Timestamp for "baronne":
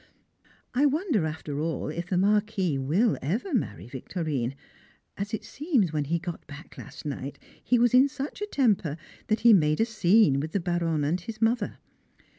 10.59-11.03